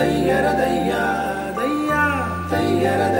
[0.00, 1.04] ديا ديا
[2.50, 3.19] ديا ديا.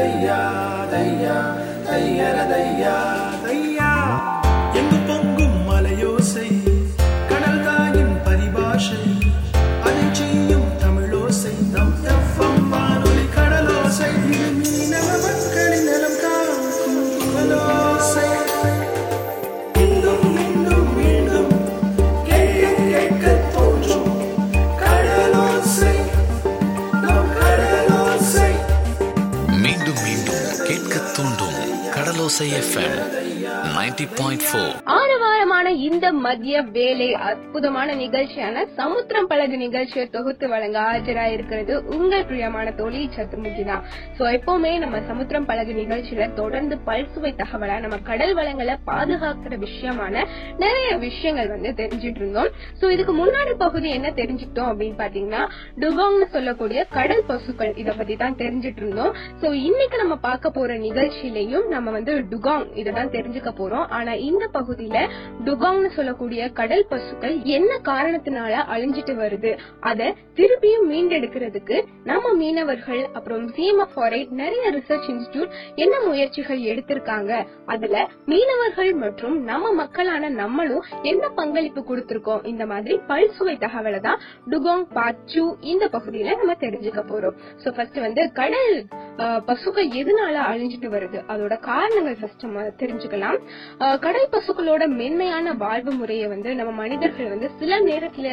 [32.41, 34.80] Kadalosai FM 90.4 point four ஆரவாரமான
[35.91, 43.65] இந்த மதிய வேலை அற்புதமான நிகழ்ச்சியான சமுத்திரம் பழகு நிகழ்ச்சியை தொகுத்து வழங்க ஆஜராயிருக்கிறது உங்கள் பிரியமான தோழி சத்துமுகி
[43.71, 43.83] தான்.
[44.19, 50.15] சோ எப்பவுமே நம்ம சமுத்திரம் பழகு நிகழ்ச்சியில தொடர்ந்து பல்சுவை தகவலா நம்ம கடல் வளங்களை பாதுகாக்கிற விஷயமான
[50.65, 52.53] நிறைய விஷயங்கள் வந்து தெரிஞ்சிட்டு இருந்தோம்.
[52.81, 55.43] சோ இதுக்கு முன்னாடி பகுதி என்ன தெரிஞ்சுக்கிட்டோம் அப்படின்னு பாத்தீங்கன்னா
[55.85, 59.13] டுகாங்னு சொல்லக்கூடிய கடல் பசுக்கள் இத பத்தி தான் தெரிஞ்சிட்டு இருந்தோம்.
[59.43, 63.87] சோ இன்னைக்கு நம்ம பார்க்க போற நிகழ்ச்சியிலையும் நம்ம வந்து டுகாங் இதை தான் தெரிஞ்சுக்க போறோம்.
[63.99, 64.99] ஆனா இந்த பகுதியில
[65.51, 69.51] டுகாங் டுகாங்னு சொல்லக்கூடிய கடல் பசுக்கள் என்ன காரணத்தினால அழிஞ்சிட்டு வருது?
[69.91, 71.77] அத திருப்பியும் மீண்டெடுக்கிறதுக்கு
[72.11, 77.33] நம்ம மீனவர்கள் அப்புறம் சிஎம்எஃப்ஆர்ஐ நிறைய ரிசர்ச் இன்ஸ்டிடியூட் என்ன முயற்சிகள் எடுத்திருக்காங்க?
[77.75, 82.45] அதுல மீனவர்கள் மற்றும் நம்ம மக்களான நம்மளும் என்ன பங்களிப்பு கொடுத்திருக்கோம்?
[82.53, 84.21] இந்த மாதிரி பல்சுவை தகவலை தான்
[84.53, 87.39] டுகோங் பாச்சு இந்த பகுதியில நம்ம தெரிஞ்சுக்க போறோம்.
[87.63, 88.71] சோ ஃபர்ஸ்ட் வந்து கடல்
[89.49, 91.19] பசுக்கள் எதனால அழிஞ்சிட்டு வருது?
[91.33, 93.39] அதோட காரணங்கள் ஃபர்ஸ்ட் நம்ம தெரிஞ்சுக்கலாம்.
[94.05, 98.29] கடல் பசுக்களோட மென்மையான வாழ்வு முறையை வந்து நம்ம மனிதர்கள் வந்து சில நேரத்துல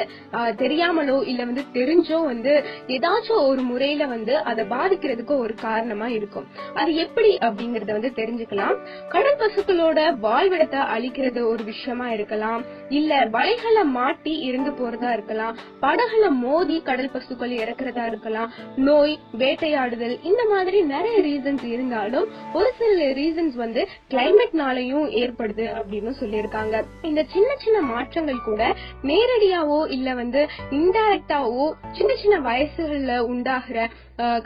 [0.62, 2.54] தெரியாமலோ இல்ல வந்து தெரிஞ்சோ வந்து
[2.96, 6.46] ஏதாச்சும் ஒரு முறையில வந்து அதை பாதிக்கிறதுக்கு ஒரு காரணமா இருக்கும்.
[6.82, 8.76] அது எப்படி அப்படிங்கறத வந்து தெரிஞ்சுக்கலாம்.
[9.14, 12.64] கடல் பசுக்களோட வாழ்விடத்தை அழிக்கிறது ஒரு விஷயமா இருக்கலாம்.
[13.00, 15.56] இல்ல வலைகளை மாட்டி இறந்து போறதா இருக்கலாம்.
[15.80, 18.50] படகளை மோதி கடல் பசுக்கள் இறக்குறதா இருக்கலாம்.
[18.88, 23.84] நோய் வேட்டையாடுதல் இந்த மாதிரி நிறைய ரீசன்ஸ் இருந்தாலும் ஒரு சில ரீசன்ஸ் வந்து
[24.14, 26.76] கிளைமேட்னாலையும் ஏற்படுது அப்படின்னு சொல்லியிருக்காங்க.
[27.12, 28.62] இந்த சின்ன சின்ன மாற்றங்கள் கூட
[29.04, 33.80] நேரடியாவோ இல்ல வந்து இன்டைரக்டாவோ சின்ன சின்ன வயசுகள்ல உண்டாகிற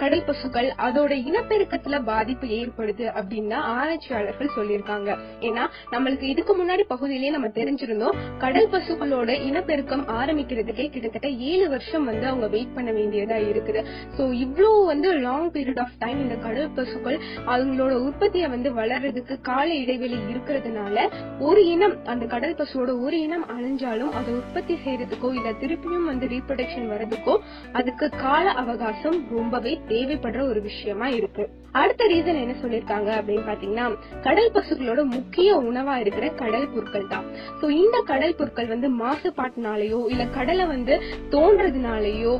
[0.01, 5.09] கடல் பசுக்கள் அதோட இனப்பெருக்கத்துல பாதிப்பு ஏற்படுது அப்படின்னு ஆராய்ச்சியாளர்கள் சொல்லியிருக்காங்க.
[5.47, 12.27] ஏன்னா நம்மளுக்கு இதுக்கு முன்னாடி பகுதியிலேயே நம்ம தெரிஞ்சிருந்தோம் கடல் பசுக்களோட இனப்பெருக்கம் ஆரம்பிக்கிறதுக்கே கிட்டத்தட்ட ஏழு வருஷம் வந்து
[12.27, 13.83] அவங்க வெயிட் பண்ண வேண்டியதா இருக்குது.
[14.17, 17.17] சோ இவ்ளோ வந்து லாங் பீரியட் ஆஃப் டைம் இந்த கடல் பசுக்கள்
[17.53, 20.97] அவங்களோட உற்பத்தியை வந்து வளர்றதுக்கு கால இடைவெளி இருக்கிறதுனால
[21.39, 26.91] ஒரு இனம் அந்த கடல் பசுவோட ஒரு இனம் அழிஞ்சாலும் அதை உற்பத்தி செய்யறதுக்கோ இல்ல திருப்பியும் வந்து ரீப்ரொடக்ஷன்
[26.93, 27.35] வர்றதுக்கோ
[27.73, 31.60] அதுக்கு கால அவகாசம் ரொம்ப ரொம்பவே தேவைப்படுற ஒரு விஷயமா இருக்கு.
[31.73, 33.85] அடுத்த ரீசன் என்ன சொல்லிருக்காங்க அப்படின்னு பாத்தீங்கன்னா
[34.21, 37.27] கடல் பசுக்களோட முக்கிய உணவா இருக்கிற கடல் புற்கள் தான்.
[37.59, 40.95] சோ இந்த கடல் புற்கள் வந்து மாசுபாட்டினாலேயோ இல்ல கடலை வந்து
[41.35, 42.33] தோன்றதுனாலயோ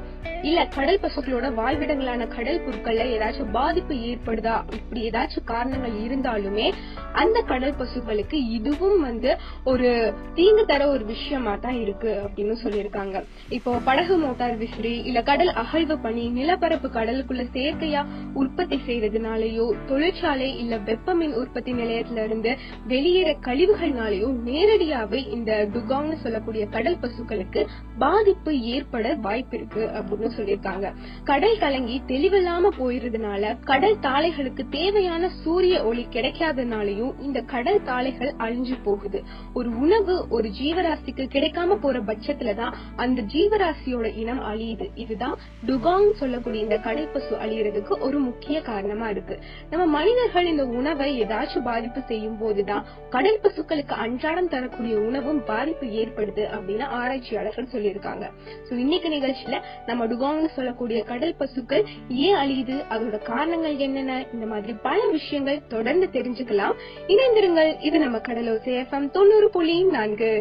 [0.44, 6.68] இல்ல கடல் பசுக்களோட வாழ்விடங்களான கடல் புற்கள்ல ஏதாச்சும் பாதிப்பு ஏற்படுதா இப்படி ஏதாச்சும் காரணங்கள் இருந்தாலுமே
[7.16, 9.32] அந்த கடல் பசுக்களுக்கு இதுவும் வந்து
[9.66, 9.90] ஒரு
[10.36, 13.18] தீங்கு தர ஒரு விஷயமா தான் இருக்கு அப்படின்னு சொல்லியிருக்காங்க
[13.50, 18.04] இப்போ படகு மோட்டார் விசிறி இல்ல கடல் அகழ்வு பணி நிலப்பரப்பு கடலுக்குள்ள செயற்கையா
[18.42, 18.80] உற்பத்தி
[19.22, 27.68] செய்யறதுனாலயோ தொழிற்சாலை இல்ல வெப்பமின் உற்பத்தி நிலையத்துல இருந்து வெளியேற கழிவுகள்னாலயோ நேரடியாவே இந்த டுகாங்னு சொல்லக்கூடிய கடல் பசுக்களுக்கு
[27.98, 30.94] பாதிப்பு ஏற்பட வாய்ப்பு இருக்கு அப்படின்னு சொல்லியிருக்காங்க.
[31.24, 39.24] கடல் கலங்கி தெளிவில்லாம போயிருந்தனால கடல் தாளைகளுக்கு தேவையான சூரிய ஒளி கிடைக்காதனாலையும் இந்த கடல் தாளைகள் அழிஞ்சு போகுது.
[39.54, 44.90] ஒரு உணவு ஒரு ஜீவராசிக்கு கிடைக்காம போற பட்சத்துலதான் அந்த ஜீவராசியோட இனம் அழியுது.
[44.96, 49.36] இதுதான் டுகாங் சொல்லக்கூடிய இந்த கடல் பசு அழியறதுக்கு ஒரு முக்கிய காரணமா இருக்கு.
[49.70, 56.46] நம்ம மனிதர்கள் இந்த உணவை ஏதாச்சும் பாதிப்பு செய்யும் போதுதான் கடல் பசுக்களுக்கு அன்றாடம் தரக்கூடிய உணவும் பாதிப்பு ஏற்படுது
[56.56, 58.26] அப்படின்னு ஆராய்ச்சியாளர்கள் சொல்லியிருக்காங்க.
[58.70, 61.86] சோ இன்னைக்கு நிகழ்ச்சியில நம்ம டுகாங்னு சொல்லக்கூடிய கடல் பசுக்கள்
[62.28, 66.76] ஏன் அழியுது அதோட காரணங்கள் என்னென்ன இந்த மாதிரி பல விஷயங்கள் தொடர்ந்து தெரிஞ்சுக்கலாம்.
[67.08, 70.34] இணைந்திருங்கள் இது நம்ம கடலோசை எஃப்எம் தொண்ணூறு புள்ளி நான்கு.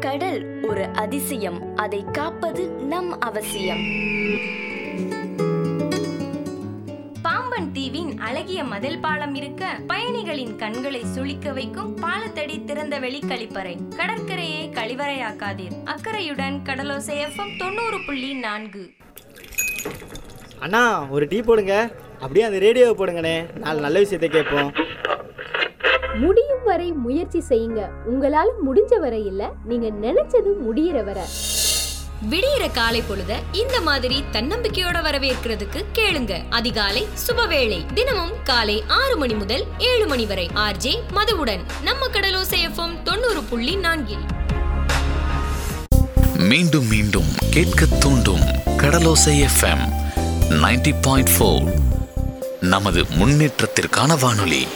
[0.00, 2.62] கடல் ஒரு அதிசயம் அதை காப்பது
[2.92, 3.82] நம் அவசியம்.
[7.60, 14.68] பாம்பன் தீவின் அழகிய மதில் பாலம் இருக்க பயணிகளின் கண்களை சுளிக்க வைக்கும் பாலத்தடி திறந்த வெளி கழிப்பறை கடற்கரையை
[14.68, 15.76] கழிவறையாக்காதீர்.
[15.84, 18.90] அக்கறையுடன் கடலோசை எஃப்எம் தொண்ணூறு புள்ளி நான்கு.
[20.60, 21.90] அண்ணா ஒரு டீ போடுங்க.
[22.20, 23.58] அப்படியே அந்த ரேடியோவை போடுங்கண்ணே.
[23.58, 24.72] நாலு நல்ல விஷயத்தை கேட்போம்.
[26.14, 27.88] முடியும் வரை முயற்சி செய்யுங்க.
[28.10, 31.22] உங்களால முடிஞ்ச வரை இல்ல நீங்க நினைச்சது முடியற வரை.
[32.28, 36.48] விடியிற காலை பொழுத இந்த மாதிரி தன்னம்பிக்கையோட வரவேற்கிறதுக்கு கேளுங்க.
[36.50, 37.92] அதிகாலை சுபவேளை.
[37.94, 40.50] தினமும் காலை ஆறு மணி முதல் ஏழு மணி வரை.
[40.54, 41.60] ஆர்ஜே மதுவுடன்.
[41.82, 44.24] நம்ம கடலோசை எஃப்எம் தொண்ணூறு புள்ளி நான்கில்.
[46.36, 48.40] மீண்டும் மீண்டும் கேட்க தூண்டும்
[48.76, 49.92] கடலோசை எஃப்எம்
[50.48, 51.72] 90.4 பாயிண்ட் ஃபோர்.
[52.60, 54.66] நமது முன்னேற்றத்திற்கான வானொலி.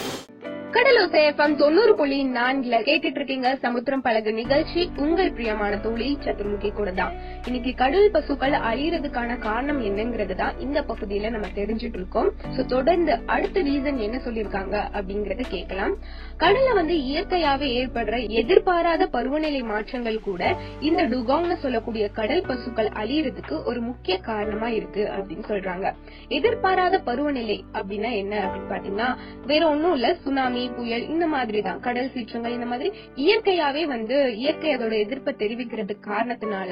[1.18, 4.90] எஃப்எம் தொண்ணூறு புள்ளி நான்குல கேட்டுட்டு இருக்கீங்க சமுத்திரம் பழகு நிகழ்ச்சி.
[4.96, 7.12] உங்கள் பிரியமான தோழி சதுர்முகி கூட தான்.
[7.46, 13.60] இன்னைக்கு கடல் பசுக்கள் அழியறதுக்கான காரணம் என்னங்கிறது தான் இந்த பகுதியில நம்ம தெரிஞ்சுட்டு இருக்கோம் சோ தொடர்ந்து அடுத்த
[13.60, 15.94] ரீசன் என்ன சொல்லிருக்காங்க அப்படிங்கறத கேட்கலாம்.
[16.38, 23.80] கடல்ல வந்து இயற்கையாவே ஏற்படுற எதிர்பாராத பருவநிலை மாற்றங்கள் கூட இந்த டுகாங்னு சொல்லக்கூடிய கடல் பசுக்கள் அழியறதுக்கு ஒரு
[23.80, 25.94] முக்கிய காரணமா இருக்கு அப்படின்னு சொல்றாங்க.
[26.28, 29.16] எதிர்பாராத பருவநிலை அப்படின்னா என்ன அப்படின்னு பாத்தீங்கன்னா
[29.46, 30.16] வேற ஒண்ணும் இல்ல.
[30.24, 31.80] சுனாமி புயல் இந்த மாதிரி தான்.
[31.80, 32.88] கடல் சீற்றங்கள் இந்த மாதிரி
[33.24, 36.70] இயற்கையாவே வந்து இயற்கை அதோட எதிர்ப்பை தெரிவிக்கிறது காரணத்தினால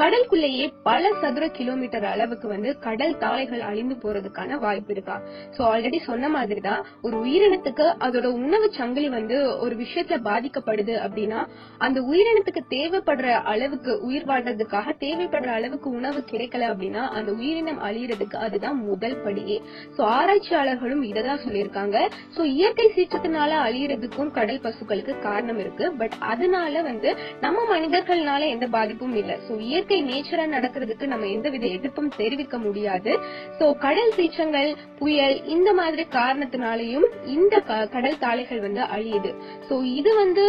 [0.00, 5.16] கடலுக்குள்ளேயே பல சதுர கிலோமீட்டர் அளவுக்கு வந்து கடல் தாளைகள் அழிந்து போறதுக்கான வாய்ப்பு இருக்கா?
[5.56, 11.40] சோ ஆல்ரெடி சொன்ன மாதிரி தான் ஒரு உயிரினத்துக்கு அதோட உணவு சங்கிலி வந்து ஒரு விஷயத்துல பாதிக்கப்படுது அப்படின்னா
[11.78, 18.78] அந்த உயிரினத்துக்கு தேவைப்படுற அளவுக்கு உயிர் வாழ்றதுக்காக தேவைப்படுற அளவுக்கு உணவு கிடைக்கல அப்படின்னா அந்த உயிரினம் அழியறதுக்கு அதுதான்
[18.90, 19.58] முதல் படியே.
[19.96, 21.96] சோ ஆராய்ச்சியாளர்களும் இததான் சொல்லியிருக்காங்க.
[22.36, 25.84] சோ இயற்கை சீற்றத்தினால அழியறதுக்கும் கடல் பசுக்களுக்கு காரணம் இருக்கு.
[26.00, 27.10] பட் அதனால வந்து
[27.44, 29.32] நம்ம மனிதர்கள்னால எந்த பாதிப்பும் இல்ல.
[29.46, 33.12] சோ இயற்கை நேச்சரா நடக்கிறதுக்கு நம்ம எந்தவித எதிர்ப்பும் தெரிவிக்க முடியாது.
[33.58, 34.70] சோ கடல் சீற்றங்கள்
[35.00, 37.06] புயல் இந்த மாதிரி காரணத்தினாலையும்
[37.36, 37.54] இந்த
[37.94, 39.32] கடல் தாளைகள் வந்து அழியுது.
[39.68, 40.44] சோ இது வந்து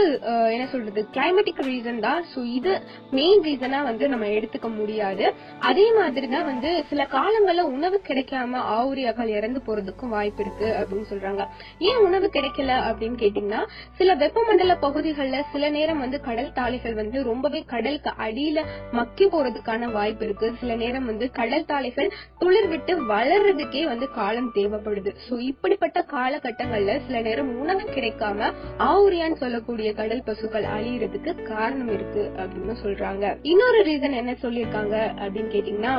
[0.55, 2.21] என்ன சொல்றது கிளைமேட்டிக் ரீசன் தான்.
[2.33, 2.73] சோ இது
[3.17, 5.25] மெயின் ரீசனா வந்து நம்ம எடுத்துக்க முடியாது.
[5.69, 11.43] அதே மாதிரி தான் வந்து சில காலங்கள்ல உணவு கிடைக்காம ஆவுரியாக்கள் இறந்து போறதுக்கும் வாய்ப்பு இருக்கு அப்படின்னு சொல்றாங்க.
[11.89, 13.61] ஏன் உணவு கிடைக்கல அப்படின்னு கேட்டீங்கன்னா
[13.97, 18.59] சில வெப்பமண்டல பகுதிகள்ல சில நேரம் வந்து கடல் தாளைகள் வந்து ரொம்பவே கடலுக்கு அடியில
[18.91, 20.47] மக்கி போறதுக்கான வாய்ப்பு இருக்கு.
[20.59, 22.09] சில நேரம் வந்து கடல் தாளைகள்
[22.39, 25.13] துளிர் விட்டு வளர்றதுக்கே வந்து காலம் தேவைப்படுது.
[25.29, 28.51] சோ இப்படிப்பட்ட காலகட்டங்கள்ல சில நேரம் உணவு கிடைக்காம
[28.89, 33.25] ஆவுரியான்னு சொல்லக்கூடிய கடல் பசுக்கள் அழியறதுக்கு காரணம் இருக்கு அப்படின்னு சொல்றாங்க.
[33.41, 35.95] இன்னொரு ரீசன் என்ன சொல்லியிருக்காங்க அப்படின்னு கேட்டீங்கன்னா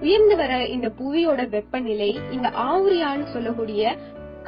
[0.00, 3.82] உயர்ந்து வர இந்த புவியோட வெப்பநிலை இந்த ஆவுரியான்னு சொல்லக்கூடிய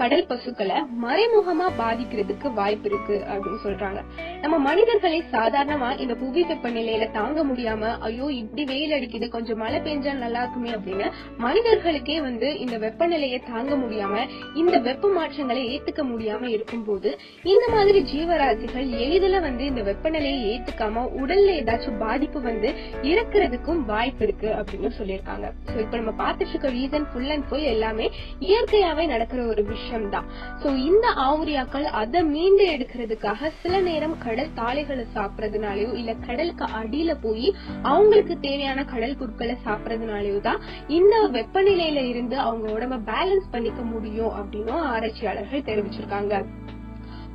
[0.01, 4.01] கடல் பசுக்களை மறைமுகமா பாதிக்கிறதுக்கு வாய்ப்பு இருக்கு அப்படின்னு சொல்றாங்க.
[4.43, 10.13] நம்ம மனிதர்களை சாதாரணமா இந்த புவி வெப்பநிலையில தாங்க முடியாம ஐயோ இப்படி வெயில் அடிக்குது கொஞ்சம் மழை பெஞ்சா
[10.15, 11.07] நல்லா இருக்குமே அப்படின்னு
[11.39, 14.15] மனிதர்களுக்கே வந்து இந்த வெப்பநிலையை தாங்க முடியாம
[14.55, 17.13] இந்த வெப்ப மாற்றங்களை ஏத்துக்க முடியாம இருக்கும்போது
[17.55, 22.71] இந்த மாதிரி ஜீவராசிகள் எளிதில வந்து இந்த வெப்பநிலையை ஏத்துக்காம உடல்ல ஏதாச்சும் பாதிப்பு வந்து
[23.03, 25.47] இறக்குறதுக்கும் வாய்ப்பு இருக்கு அப்படின்னு சொல்லியிருக்காங்க.
[25.73, 28.09] சோ இப்ப நம்ம பார்த்துட்டு இருக்க ரீசன் ஃபுல் அண்ட் ஃபுல் எல்லாமே
[28.41, 29.87] இயற்கையாவே நடக்கிற ஒரு விஷயம்.
[29.89, 30.29] தான்
[30.63, 37.49] சோ இந்த ஆவுரியாக்கள் அதை மீண்டு எடுக்கிறதுக்காக சில நேரம் கடல் தாளைகளை சாப்பிடறதுனாலயோ இல்ல கடலுக்கு அடியில போய்
[37.83, 44.87] அவங்களுக்கு தேவையான கடல் பொருட்களை சாப்பிடறதுனாலயோ தான் இந்த வெப்பநிலையில இருந்து அவங்க உடம்ப பேலன்ஸ் பண்ணிக்க முடியும் அப்படின்னும்
[44.89, 46.35] ஆராய்ச்சியாளர்கள் தெரிவிச்சிருக்காங்க.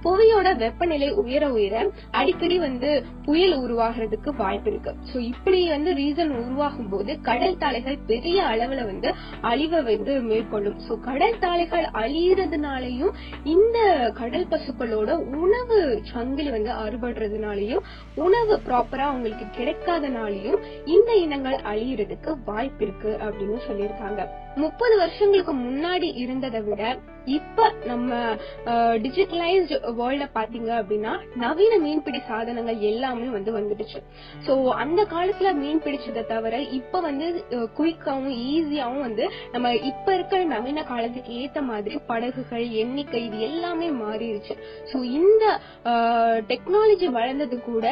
[0.04, 1.76] புவியோட வெப்பநிலை உயர உயர
[2.12, 2.90] அடிக்கடி வந்து
[3.26, 4.92] புயல் உருவாகிறதுக்கு வாய்ப்பு இருக்கு.
[5.12, 9.10] சோ இப்படி வந்து ரீசன் உருவாகும் போது கடல் தாளைகள் பெரிய அளவுல வந்து
[9.42, 10.80] அழிவை வந்து மேற்கொள்ளும்.
[10.88, 13.14] சோ கடல் தாளைகள் அழியறதுனாலையும்
[13.44, 13.78] இந்த
[14.14, 15.12] கடல் பசுக்களோட
[15.44, 15.80] உணவு
[16.14, 17.84] சங்கிலி வந்து அறுபடுறதுனாலயும்
[18.16, 24.22] உணவு ப்ராப்பரா அவங்களுக்கு கிடைக்காதனாலயும் இந்த இனங்கள் அழியறதுக்கு வாய்ப்பு இருக்கு அப்படின்னு சொல்லியிருக்காங்க.
[24.56, 26.82] முப்பது வருஷங்களுக்கு முன்னாடி இருந்ததை விட
[27.26, 28.20] இப்ப நம்ம
[29.04, 34.00] டிஜிட்டலைஸ்டு வேர்ல்ட பாத்தீங்க அப்படின்னா நவீன மீன்பிடி சாதனங்கள் எல்லாமே வந்து வந்துடுச்சு.
[34.48, 34.54] சோ
[34.84, 37.28] அந்த காலத்துல மீன் பிடிச்சதை தவிர இப்ப வந்து
[37.80, 44.56] குயிக்காவும் ஈஸியாவும் வந்து நம்ம இப்ப இருக்கிற நவீன காலத்துக்கு ஏத்த மாதிரி படகுகள் எண்ணிக்கை இது எல்லாமே மாறிடுச்சு.
[44.94, 45.46] சோ இந்த
[46.52, 47.88] டெக்னாலஜி வளர்ந்தது கூட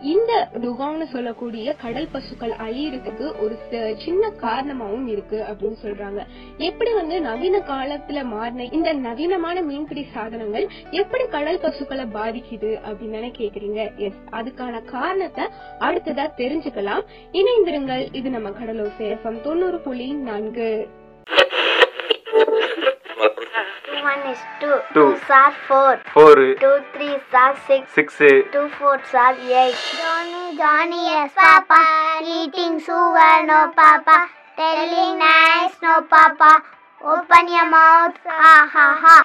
[0.00, 3.58] இந்த டுகாங்னு சொல்லக்கூடிய கடல் பசுக்கள் அழியறதுக்கு ஒரு
[3.96, 6.26] சின்ன காரணமாவும் இருக்கு அப்படின்னு சொல்றாங்க.
[6.58, 13.30] எப்படி வந்து நவீன காலத்துல மாறின இந்த நவீனமான மீன்பிடி சாதனங்கள் எப்படி கடல் பசுக்களை பாதிக்குது அப்படின்னு தானே
[13.38, 13.96] கேக்குறீங்க?
[13.96, 15.44] எஸ் அதுக்கான காரணத்தை
[15.80, 17.04] அடுத்ததா தெரிஞ்சுக்கலாம்.
[17.32, 20.88] இணைந்திருங்கள் இது நம்ம கடலோசை எஃப்எம் தொண்ணூறு புள்ளி நான்கு.
[24.60, 24.76] Two.
[24.94, 25.92] Two are four.
[26.12, 27.82] Four Two three are six.
[27.96, 29.76] Six Two fours are eight.
[29.98, 31.80] Johnny, Johnny, yes, Papa.
[32.36, 34.16] Eating sugar, no, Papa.
[34.58, 36.50] Telling nice, no, Papa.
[37.00, 39.16] Open your mouth, ha ha ha.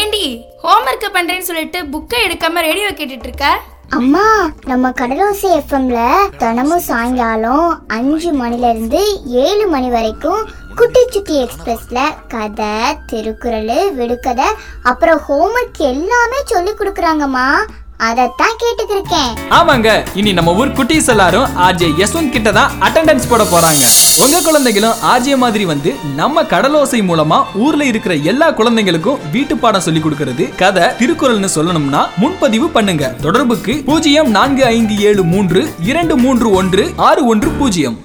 [0.00, 0.26] ஏண்டி
[0.64, 3.46] homework பண்றேன்னு சொல்லிட்டு புக்கை எடுக்காம radio கேட்டுட்டு இருக்க
[3.90, 11.98] அம்மா நம்ம கடலோசி எஃப்எம்ல தினமும் சாயங்காலம் அஞ்சு மணில இருந்து ஏழு மணி வரைக்கும் குட்டி சுட்டி எக்ஸ்பிரஸ்ல
[12.28, 14.44] கதை திருக்குறள் விடுகதை
[14.82, 17.64] அப்புறம் ஹோம்ஒர்க் எல்லாமே சொல்லி கொடுக்குறாங்கம்மா.
[17.98, 19.32] அதைத்தான் கேட்டுக்கிருக்கேன்.
[19.50, 23.84] ஆமாங்க இனி நம்ம ஊர் குட்டீஸ் எல்லாரும் ஆர்ஜே யஸ்வந்த் கிட்ட தான் அட்டெண்டன்ஸ் போட போறாங்க.
[24.24, 30.00] உங்க குழந்தைகளும் ஆர்ஜே மாதிரி வந்து நம்ம கடலோசை மூலமா ஊர்ல இருக்கிற எல்லா குழந்தைகளுக்கும் வீட்டு பாடம் சொல்லி
[30.00, 33.14] கொடுக்கறது கதை திருக்குறள்னு சொல்லணும்னா முன்பதிவு பண்ணுங்க.
[33.20, 37.98] தொடர்புக்கு பூஜ்ஜியம் நான்கு ஐந்து ஏழு மூன்று இரண்டு மூன்று ஒன்று ஆறு ஒன்று பூஜ்ஜியம்.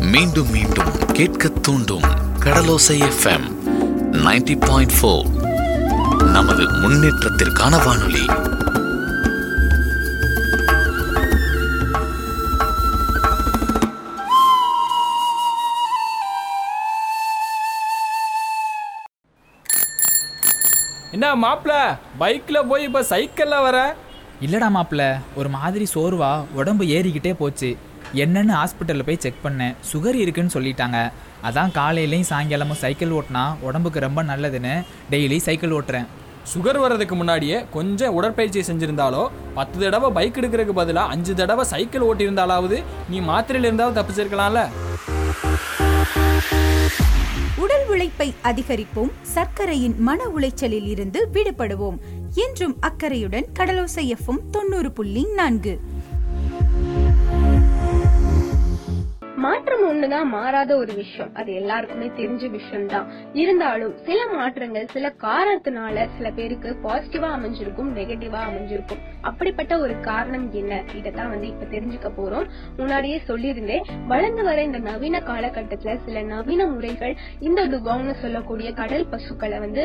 [0.00, 2.02] மீண்டும் மீண்டும் கேட்க தூண்டும்
[2.44, 3.46] கடலோசை எஃப்எம்
[4.12, 5.43] 90.4 பாயிண்ட் ஃபோர்
[6.34, 8.22] நமது முன்னேற்றத்திற்கான வானொலி.
[21.10, 21.72] என்ன மாப்பிள
[22.20, 23.96] பைக்ல போய் இப்ப சைக்கிள்ல வர?
[24.40, 27.76] இல்லடா மாப்பிள்ள ஒரு மாதிரி சோர்வா உடம்பு ஏறிக்கிட்டே போச்சு.
[28.14, 29.76] என்னன்னு ஹாஸ்பிட்டலில் போய் செக் பண்ணேன்.
[29.92, 30.98] சுகர் இருக்குன்னு சொல்லிட்டாங்க.
[31.48, 34.74] அதான் காலையிலையும் சாயங்காலமும் சைக்கிள் ஓட்டினா உடம்புக்கு ரொம்ப நல்லதுன்னு
[35.10, 36.06] டெய்லி சைக்கிள் ஓட்டுறேன்.
[36.52, 42.82] சுகர் வர்றதுக்கு முன்னாடியே கொஞ்சம் உடற்பயிற்சி செஞ்சுருந்தாலோ பத்து தடவை பைக் எடுக்கிறதுக்கு பதிலாக அஞ்சு தடவை சைக்கிள் ஓட்டியிருந்தாலாவது
[43.08, 44.60] நீ மாத்திரையில் இருந்தாவது தப்பிச்சிருக்கலாம்ல.
[47.56, 51.98] உடல் உழைப்பை அதிகரிப்போம் சர்க்கரையின் மன உளைச்சலில் இருந்து விடுபடுவோம்
[52.34, 55.80] என்றும் அக்கறையுடன் கடலோசை எஃப்எம் தொண்ணூறு புள்ளி நான்கு.
[59.44, 61.30] மாற்றம் ஒண்ணுதான் மாறாத ஒரு விஷயம்.
[61.34, 68.40] அது எல்லாருக்குமே தெரிஞ்ச விஷயம் தான் இருந்தாலும் சில மாற்றங்கள் சில காரணத்தினால சில பேருக்கு பாசிட்டிவா அமைஞ்சிருக்கும் நெகட்டிவா
[68.48, 69.02] அமைஞ்சிருக்கும்.
[69.20, 70.82] அப்படிப்பட்ட ஒரு காரணம் என்ன?
[70.98, 72.46] இதத்தான் வந்து இப்ப தெரிஞ்சுக்க போறோம்.
[72.76, 79.58] முன்னாடியே சொல்லியிருந்தேன் வளர்ந்து வர இந்த நவீன காலகட்டத்துல சில நவீன முறைகள் இந்த டுகாங்னு சொல்லக்கூடிய கடல் பசுக்களை
[79.58, 79.84] வந்து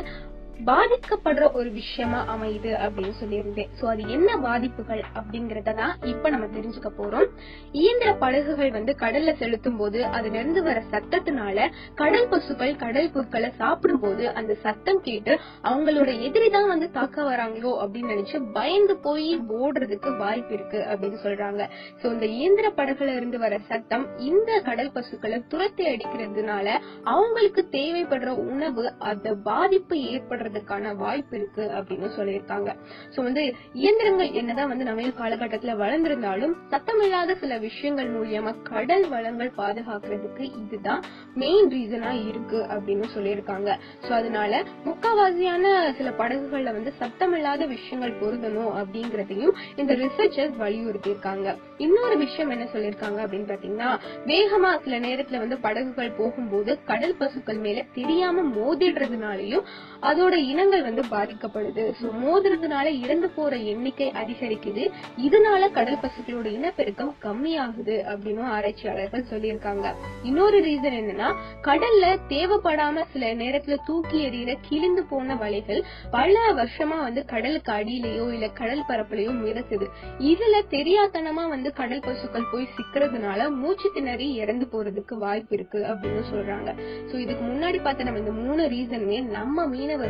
[0.66, 3.70] பாதிக்கப்படுற ஒரு விஷயமா அமையுது அப்படின்னு சொல்லியிருந்தேன்.
[3.82, 7.28] சோ அது என்ன பாதிப்புகள் அப்படிங்கறத தான் இப்ப நம்ம தெரிஞ்சுக்க போறோம்.
[7.72, 14.00] இயந்திர படகுகள் வந்து கடல்ல செலுத்தும் போது அதுல இருந்து வர சத்தத்தினால கடல் பசுக்கள் கடல் புற்களை சாப்பிடும்
[14.00, 20.54] போது அந்த சத்தம் கேட்டு அவங்களோட எதிரிதான் வந்து தாக்க வராங்களோ அப்படின்னு நினைச்சு பயந்து போய் ஓடுறதுக்கு வாய்ப்பு
[20.54, 21.62] இருக்கு அப்படின்னு சொல்றாங்க.
[22.04, 26.68] சோ இந்த இயந்திர படகுல இருந்து வர சத்தம் இந்த கடல் பசுக்களை துரத்தி அடிக்கிறதுனால
[27.04, 32.70] அவங்களுக்கு தேவைப்படுற உணவு அந்த பாதிப்பு ஏற்படுற வர்றதுக்கான வாய்ப்பு இருக்கு அப்படின்னு சொல்லியிருக்காங்க.
[33.14, 40.44] சோ வந்து இயந்திரங்கள் என்னதான் வந்து நவீன காலகட்டத்துல வளர்ந்திருந்தாலும் சத்தமில்லாத சில விஷயங்கள் மூலியமா கடல் வளங்கள் பாதுகாக்கிறதுக்கு
[40.62, 41.02] இதுதான்
[41.36, 43.70] மெயின் ரீசனா இருக்கு அப்படின்னு சொல்லியிருக்காங்க.
[44.06, 45.66] சோ அதனால முக்காவாசியான
[46.00, 53.20] சில படகுகள்ல வந்து சத்தமில்லாத விஷயங்கள் பொருந்தணும் அப்படிங்கறதையும் இந்த ரிசர்ச்சர்ஸ் வலியுறுத்தி இருக்காங்க இன்னொரு விஷயம் என்ன சொல்லியிருக்காங்க
[53.26, 53.90] அப்படின்னு பாத்தீங்கன்னா
[54.32, 59.66] வேகமா சில நேரத்துல வந்து படகுகள் போகும்போது கடல் பசுக்கள் மேல தெரியாம மோதிடுறதுனாலயும்
[60.10, 61.84] அதோட இனங்கள் வந்து பாதிக்கப்படுது.
[62.02, 64.84] ஸோ மோதுறதுனால இறந்து போற எண்ணிக்கை அதிகரிக்குது.
[65.18, 69.94] இதனால கடல் பசுக்களோட இனப்பெருக்கம் கம்மியாகுது அப்படின்னு ஆராய்ச்சியாளர்கள் சொல்லியிருக்காங்க.
[70.24, 71.30] இன்னொரு ரீசன் என்னன்னா
[71.64, 75.82] கடல்ல தேவைப்படாம சில நேரத்துல தூக்கி எறிகிற கிழிந்து போன வலைகள்
[76.12, 79.88] பல வருஷமா வந்து கடலுக்கு அடியிலேயோ இல்ல கடல் பரப்புலயோ மிதக்குது.
[80.20, 86.70] இதுல தெரியாதனமா வந்து கடல் பசுக்கள் போய் சிக்கிறதுனால மூச்சு திணறி இறந்து போறதுக்கு வாய்ப்பு இருக்கு அப்படின்னு சொல்றாங்க.
[87.12, 89.66] ஸோ இதுக்கு முன்னாடி பார்த்த நம்ம இந்த மூணு ரீசனுமே நம்ம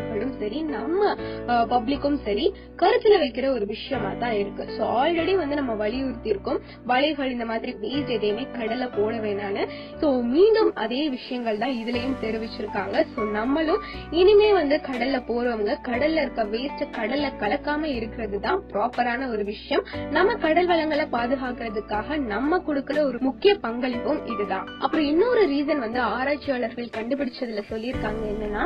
[0.10, 1.02] மீனவர்களும் சரி நம்ம
[1.72, 2.46] பப்ளிக்கும் சரி
[2.82, 4.64] கருத்துல வைக்கிற ஒரு விஷயமா தான் இருக்கு.
[4.76, 6.60] ஸோ ஆல்ரெடி வந்து நம்ம வலியுறுத்தி இருக்கோம்
[6.92, 9.64] வலைகள் இந்த மாதிரி வேஸ்ட் எதையுமே கடல்ல போட வேணான்னு
[10.02, 12.96] சோ மீண்டும் அதே விஷயங்கள் தான் இதுலயும் தெரிவிச்சிருக்காங்க.
[13.14, 13.84] ஸோ நம்மளும்
[14.22, 19.86] இனிமே வந்து கடல்ல போறவங்க கடல்ல இருக்க வேஸ்ட் கடல்ல கலக்காம இருக்கிறது தான் ப்ராப்பரான ஒரு விஷயம்.
[20.18, 24.68] நம்ம கடல் வளங்களை பாதுகாக்கிறதுக்காக நம்ம கொடுக்கிற ஒரு முக்கிய பங்களிப்பும் இதுதான்.
[24.84, 28.64] அப்புறம் இன்னொரு ரீசன் வந்து ஆராய்ச்சியாளர்கள் கண்டுபிடிச்சதுல சொல்லியிருக்காங்க என்னன்னா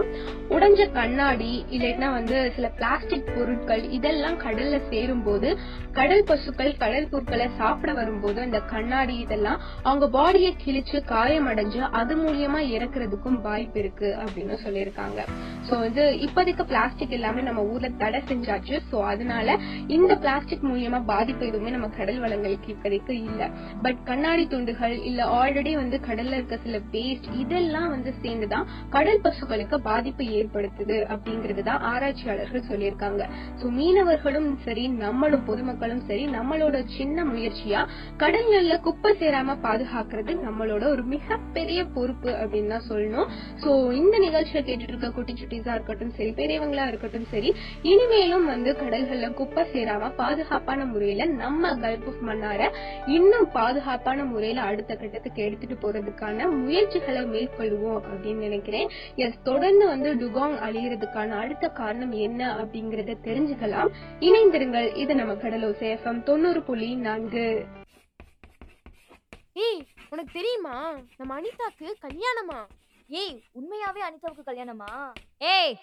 [0.56, 5.50] உடைஞ்ச கண்ணாடி கண்ணாடி இல்லைன்னா வந்து சில பிளாஸ்டிக் பொருட்கள் இதெல்லாம் கடல்ல சேரும் போது
[5.92, 12.60] கடல் பசுக்கள் கடல் பொருட்களை சாப்பிட வரும்போது அந்த கண்ணாடி இதெல்லாம் அவங்க பாடியை கிழிச்சு காயமடைஞ்சு அது மூலியமா
[12.76, 15.20] இறக்குறதுக்கும் வாய்ப்பு இருக்கு அப்படின்னு சொல்லியிருக்காங்க.
[15.68, 18.76] சோ வந்து இப்போதைக்கு பிளாஸ்டிக் எல்லாமே நம்ம ஊர்ல தடை செஞ்சாச்சு.
[18.92, 23.42] சோ அதனால இந்த பிளாஸ்டிக் மூலியமா பாதிப்பு எதுவுமே நம்ம கடல் வளங்களுக்கு இப்போதைக்கு இல்ல.
[23.82, 29.78] பட் கண்ணாடி துண்டுகள் இல்ல ஆல்ரெடி வந்து கடல்ல இருக்க சில வேஸ்ட் இதெல்லாம் வந்து சேர்ந்துதான் கடல் பசுக்களுக்கு
[29.90, 33.24] பாதிப்பு ஏற்படுத்துது அப்படிங்கறதுதான் ஆராய்ச்சியாளர்கள் சொல்லியிருக்காங்க.
[33.62, 37.82] சோ மீனவர்களும் சரி நம்மளும் பொதுமக்களும் சரி நம்மளோட சின்ன முயற்சியா
[38.18, 43.30] கடல்கள்ல குப்பை சேராம பாதுகாக்கிறது நம்மளோட ஒரு மிகப்பெரிய பொறுப்பு அப்படின்னு தான் சொல்லணும்.
[43.64, 49.34] சோ இந்த நிகழ்ச்சியை கேட்டுட்டு இருக்க குட்டி சுட்டிஸா இருக்கட்டும் சரி பெரியவங்களா இருக்கட்டும் சரி இனிமேலும் வந்து கடல்கள்ல
[49.34, 52.70] குப்பை சேராம பாதுகாப்பான முறையில நம்ம கல்ஃப் ஆஃப் மன்னார
[53.06, 58.90] இன்னும் பாதுகாப்பான முறையில அடுத்த கட்டத்துக்கு எடுத்துட்டு போறதுக்கான முயற்சிகளை மேற்கொள்வோம் அப்படின்னு நினைக்கிறேன்.
[59.16, 60.58] எஸ் தொடர்ந்து வந்து டுகாங்
[61.14, 63.92] அழியறதுக்கான அடுத்த காரணம் என்ன அப்படிங்கறத தெரிஞ்சுக்கலாம்.
[64.20, 64.96] இணைந்திருங்கள்.
[64.96, 67.66] இது நம்ம கடலோசை எஃப்எம் தொண்ணூறு புள்ளி நான்கு.
[69.54, 70.96] ஏய் உனக்கு தெரியுமா?
[71.18, 72.66] நம்ம அனிதாக்கு கல்யாணமா?
[73.08, 75.12] ஏய் உண்மையாவே அனிதாவுக்கு கல்யாணமா?
[75.38, 75.78] ஏய்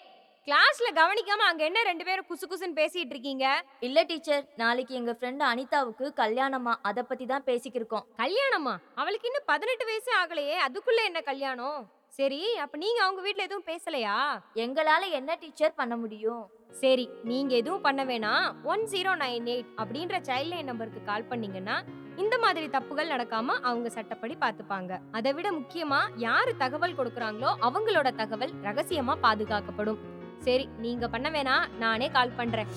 [0.45, 3.63] கிளாஸ்ல கவனிக்காம அங்க என்ன ரெண்டு பேரும் குசு குசுன்னு பேசிட்டு இருக்கீங்க?
[3.79, 6.75] இல்ல டீச்சர் நாளைக்கு எங்க ஃப்ரெண்ட் அனிதாவுக்கு கல்யாணமா.
[6.81, 8.05] அத பத்தி தான் பேசிக்கிருக்கோம்.
[8.17, 8.75] கல்யாணமா?
[8.95, 10.55] அவளுக்கு இன்னும் பதினெட்டு வயசே ஆகலையே.
[10.67, 11.91] அதுக்குள்ள என்ன கல்யாணம்?
[12.15, 14.15] சரி அப்ப நீங்க அவங்க வீட்ல எதுவும் பேசலையா?
[14.53, 16.41] எங்களால என்ன டீச்சர் பண்ண முடியும்?
[16.71, 18.55] சரி நீங்க எதுவும் பண்ண வேணாம்.
[18.63, 21.83] ஒன் ஜீரோ நைன் எயிட் அப்படின்ற சைல்ட் லைன் நம்பருக்கு கால் பண்ணீங்கன்னா
[22.17, 28.53] இந்த மாதிரி தப்புகள் நடக்காம அவங்க சட்டப்படி பார்த்துப்பாங்க அதை விட முக்கியமா யாரு தகவல் கொடுக்கறாங்களோ அவங்களோட தகவல்
[28.63, 29.99] ரகசியமா பாதுகாக்கப்படும்.
[30.37, 31.67] சரி நீங்க பண்ண வேணாம்.
[31.77, 32.71] நானே கால் பண்றேன்.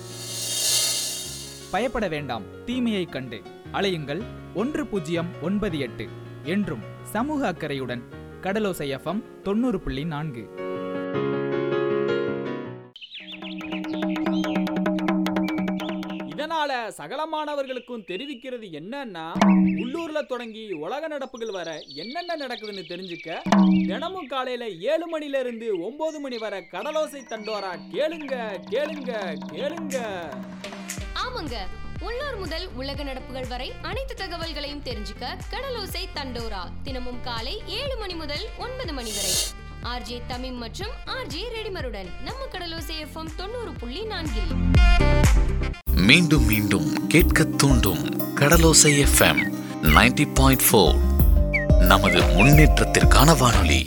[1.71, 2.43] பயப்பட வேண்டாம்.
[2.65, 3.41] தீமையை கண்டு.
[3.73, 4.21] அலையுங்கள்.
[4.53, 6.07] ஒன்று பூஜ்ஜியம் ஒன்பது எட்டு
[6.43, 8.03] என்றும் சமூக அக்கறையுடன்
[8.45, 10.43] கடலோசை எஃப்எம் தொண்ணூறு புள்ளி நான்கு.
[16.27, 19.25] இதனால சகலமானவர்களுக்கும் தெரிவிக்கிறது என்னன்னா
[19.81, 23.29] உள்ளூர்ல தொடங்கி உலக நடப்புகள் வர என்னென்ன நடக்குதுன்னு தெரிஞ்சுக்க
[23.87, 28.35] தினமும் காலையில ஏழு மணில இருந்து ஒன்பது மணி வரை கடலோசை தண்டோரா கேளுங்க
[28.69, 29.11] கேளுங்க
[29.51, 29.97] கேளுங்க.
[31.13, 31.55] ஆமாங்க.
[32.05, 36.63] உள்ளூர் முதல் உலக நடப்புகள் வரை அனைத்து தகவல்களையும் தெரிஞ்சுக்க கடலோசை தண்டோரா.
[36.83, 39.33] தினமும் காலை ஏழு மணி முதல் ஒன்பது மணி வரை.
[39.83, 44.53] ஆர்ஜே தமிம் மற்றும் ஆர்ஜே ரெடிமருடன் நம்ம கடலோசை எஃப்எம் தொண்ணூறு புள்ளி நான்கில்
[46.01, 48.03] மீண்டும் மீண்டும் கேட்க தூண்டும்
[48.35, 49.41] கடலோசை எஃப்எம்
[49.83, 51.03] 90.4 பாயிண்ட்
[51.87, 53.79] நமது முன்னேற்றத்திற்கான வானொலி.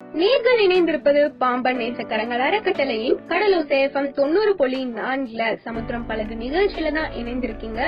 [0.58, 7.82] நீங்கள் இணைந்திருப்பது பாம்பன் நேசக்கரங்கள் அறக்கட்டளையின் கடலூர் எஃப்எம் தொண்ணூறு புள்ளி நான்குல சமுத்திரம் பழகு நிகழ்ச்சியில தான் இணைந்திருக்கீங்க.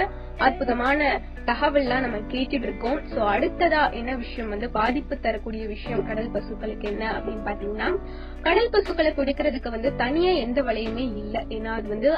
[0.46, 1.00] அற்புதமான
[1.48, 7.04] தகவல்லாம் நம்ம கேட்டுட்டு இருக்கோம் சோ அடுத்ததா என்ன விஷயம் வந்து பாதிப்பு தரக்கூடிய விஷயம் கடல் பசுக்களுக்கு என்ன
[7.16, 7.88] அப்படின்னு பாத்தீங்கன்னா
[8.46, 11.36] கடல் பசுக்களை குடிக்கிறதுக்கு வந்து தனியா எந்த வலையுமே இல்ல.
[11.56, 12.10] ஏன்னா அது வந்து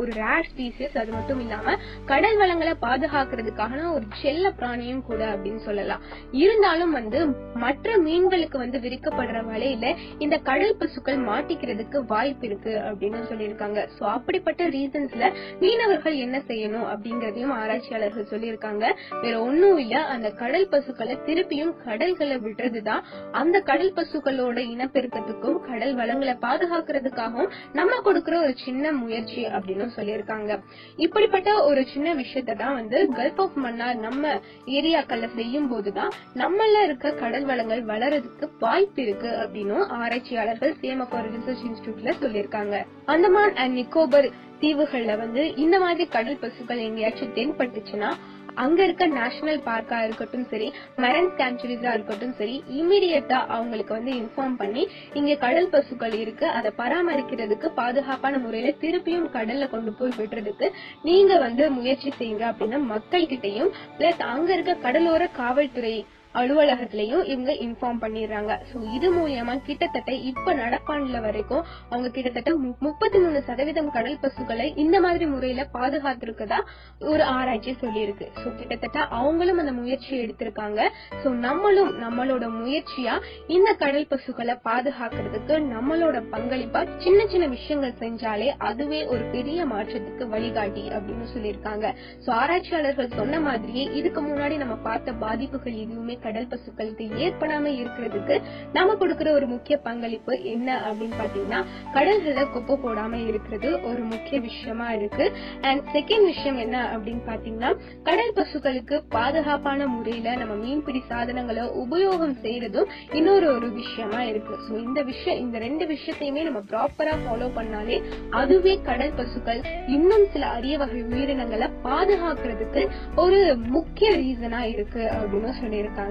[0.00, 1.74] ஒரு ரேர் ஸ்பீசிஸ் அது மட்டும் இல்லாம
[2.10, 6.02] கடல் வளங்களை பாதுகாக்கிறதுக்கான ஒரு செல்ல பிராணியும் கூட அப்படின்னு சொல்லலாம்.
[6.42, 7.20] இருந்தாலும் வந்து
[7.64, 9.94] மற்ற மீன்களுக்கு வந்து விரிக்கப்படுற வலையில
[10.26, 13.80] இந்த கடல் பசுக்கள் மாட்டிக்கிறதுக்கு வாய்ப்பு இருக்கு அப்படின்னு சொல்லியிருக்காங்க.
[13.98, 15.24] சோ அப்படிப்பட்ட ரீசன்ஸ்ல
[15.64, 18.94] மீனவர்கள் என்ன செய்யணும் அப்படிங்கறதையும் ஆராய்ச்சியாளர்கள் சொல்லியிருக்காங்க.
[19.22, 20.04] வேற ஒண்ணும் இல்ல.
[20.04, 23.00] அந்த கடல் பசுக்களை திருப்பியும் கடல்களை விடுறதுதான்.
[23.32, 30.62] அந்த கடல் பசுக்களோட இனப்பெருக்கத்துக்கும் கடல் வளங்களை பாதுகாக்கிறதுக்காகவும் நம்ம கொடுக்கிற ஒரு சின்ன முயற்சி அப்படின்னு சொல்லியிருக்காங்க.
[30.96, 37.10] இப்படிப்பட்ட ஒரு சின்ன விஷயத்தை தான் வந்து கல்ஃப் ஆஃப் மன்னார் நம்ம ஏரியாக்கள்ல செய்யும் போதுதான் நம்மள இருக்க
[37.10, 42.86] கடல் வளங்கள் வளர்றதுக்கு வாய்ப்பு இருக்கு அப்படின்னு ஆராய்ச்சியாளர்கள் சேமஃபார் ரிசர்ச் இன்ஸ்டியூட்ல சொல்லியிருக்காங்க.
[43.06, 44.30] அந்தமான் அண்ட் நிக்கோபர்
[44.62, 48.10] தீவுகள்ல வந்து இந்த மாதிரி கடல் பசுக்கள் எங்கேயாச்சும் தென்பட்டுச்சுன்னா
[48.56, 54.82] அங்க இருக்க நேஷனல் பார்க்கா இருக்கட்டும் சரி மரன் சாங்சுரிஸா இருக்கட்டும் சரி இமீடியட்டா அவங்களுக்கு வந்து இன்ஃபார்ம் பண்ணி
[55.14, 60.68] இங்க கடல் பசுக்கள் இருக்கு அதை பராமரிக்கிறதுக்கு பாதுகாப்பான முறையில திருப்பியும் கடல்ல கொண்டு போய் விடுறதுக்கு
[61.02, 65.96] நீங்க வந்து முயற்சி செய்யுங்க அப்படின்னு மக்கள் கிட்டையும் பிளஸ் அங்க இருக்க கடலோர காவல்துறை
[66.36, 68.58] அலுவலகத்திலையும் இவங்க இன்ஃபார்ம் பண்ணிடுறாங்க.
[68.72, 74.74] சோ இது மூலியமா கிட்டத்தட்ட இப்ப நடப்பாண்டுல வரைக்கும் அவங்க கிட்டத்தட்ட மு- முப்பத்தி மூணு சதவீதம் கடல் பசுக்களை
[74.76, 76.64] இந்த மாதிரி முறையில பாதுகாத்திருக்கதா
[77.00, 78.28] ஒரு ஆராய்ச்சி சொல்லியிருக்கு.
[78.44, 80.88] சோ கிட்டத்தட்ட அவங்களும் அந்த முயற்சி எடுத்திருக்காங்க.
[81.24, 89.06] சோ நம்மளும் நம்மளோட முயற்சியா இந்த கடல் பசுக்களை பாதுகாக்கிறதுக்கு நம்மளோட பங்களிப்பா சின்ன சின்ன விஷயங்கள் செஞ்சாலே அதுவே
[89.06, 91.94] ஒரு பெரிய மாற்றத்துக்கு வழிகாட்டி அப்படின்னு சொல்லியிருக்காங்க.
[92.26, 98.36] சோ ஆராய்ச்சியாளர்கள் சொன்ன மாதிரியே இதுக்கு முன்னாடி நம்ம பார்த்த பாதிப்புகள் எதுவுமே கடல் பசுக்களுக்கு ஏற்படாம இருக்கிறதுக்கு
[98.72, 101.60] நாம கொடுக்கிற ஒரு முக்கிய பங்களிப்பு என்ன அப்படின்னு பாத்தீங்கன்னா
[101.96, 105.24] கடல்களை குப்பை போடாம இருக்கிறது ஒரு முக்கிய விஷயமா இருக்கு.
[105.60, 107.70] அண்ட் செகண்ட் விஷயம் என்ன அப்படின்னு பாத்தீங்கன்னா
[108.02, 114.54] கடல் பசுக்களுக்கு பாதுகாப்பான முறையில நம்ம மீன்பிடி சாதனங்களை உபயோகம் செய்யறதும் இன்னொரு ஒரு விஷயமா இருக்கு.
[114.66, 117.98] சோ இந்த விஷயம் இந்த ரெண்டு விஷயத்தையுமே நம்ம ப்ராப்பரா ஃபாலோ பண்ணாலே
[118.40, 119.62] அதுவே கடல் பசுக்கள்
[119.96, 122.82] இன்னும் சில அரிய வகை உயிரினங்களை பாதுகாக்கிறதுக்கு
[123.24, 123.40] ஒரு
[123.76, 126.05] முக்கிய ரீசனா இருக்கு அப்படின்னு சொல்லியிருக்காங்க.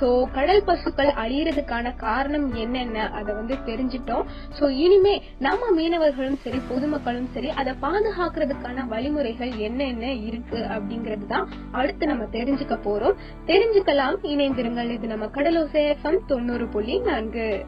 [0.00, 3.10] சோ கடல் பசுக்கள் அழியறதுக்கான காரணம் என்னென்ன?
[3.10, 4.24] அதை வந்து தெரிஞ்சிட்டோம்.
[4.60, 12.06] சோ இனிமே நம்ம மீனவர்களும் சரி பொதுமக்களும் சரி அதை பாதுகாக்கிறதுக்கான வழிமுறைகள் என்னென்ன இருக்கு அப்படிங்கறது தான் அடுத்து
[12.06, 13.16] நம்ம தெரிஞ்சுக்க போறோம்.
[13.46, 14.90] தெரிஞ்சுக்கலாம் இணைந்திருங்கள்.
[14.90, 15.84] இது நம்ம கடலோசை
[16.26, 17.64] தொண்ணூறு புள்ளி நான்கு.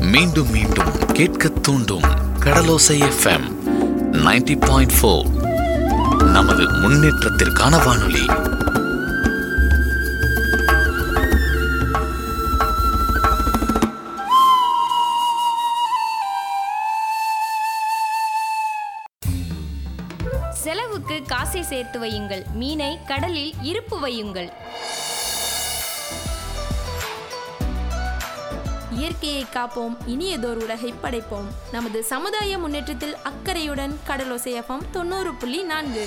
[0.00, 2.06] மீண்டும் மீண்டும் கேட்க தூண்டும்
[2.44, 3.46] கடலோசை எஃப்எம்
[4.12, 4.92] 90.4 பாயிண்ட்
[6.30, 8.24] நமது முன்னேற்றத்திற்கான வானொலி.
[20.52, 22.44] செலவுக்கு காசை சேர்த்து வையுங்கள்.
[22.52, 24.52] மீனை கடலில் இருப்பு வையுங்கள்.
[28.96, 31.48] இயற்கையை காப்போம் இனியதோர் உலகை படைப்போம்.
[31.72, 36.06] நமது சமுதாய முன்னேற்றத்தில் அக்கறையுடன் கடலோசை தொண்ணூறு புள்ளி நான்கு.